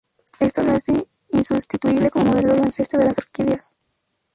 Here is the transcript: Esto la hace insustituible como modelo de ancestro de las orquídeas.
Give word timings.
Esto 0.39 0.63
la 0.63 0.77
hace 0.77 1.05
insustituible 1.31 2.09
como 2.09 2.31
modelo 2.31 2.55
de 2.55 2.61
ancestro 2.61 2.97
de 2.97 3.05
las 3.05 3.17
orquídeas. 3.19 3.77